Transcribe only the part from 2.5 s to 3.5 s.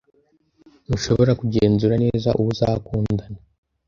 uzakundana